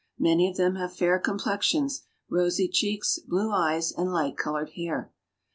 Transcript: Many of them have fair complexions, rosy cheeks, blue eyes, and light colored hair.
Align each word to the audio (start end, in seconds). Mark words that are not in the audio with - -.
Many 0.17 0.49
of 0.49 0.57
them 0.57 0.77
have 0.77 0.95
fair 0.95 1.19
complexions, 1.19 2.07
rosy 2.27 2.67
cheeks, 2.67 3.19
blue 3.19 3.51
eyes, 3.51 3.91
and 3.91 4.11
light 4.11 4.35
colored 4.35 4.71
hair. 4.71 5.11